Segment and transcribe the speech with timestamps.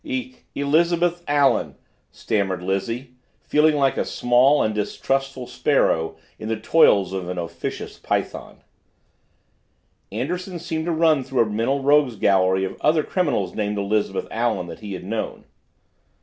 [0.03, 1.75] "E Elizabeth Allen,"
[2.09, 3.13] stammered Lizzie,
[3.43, 8.63] feeling like a small and distrustful sparrow in the toils of an officious python.
[10.11, 14.65] Anderson seemed to run through a mental rogues gallery of other criminals named Elizabeth Allen
[14.65, 15.43] that he had known.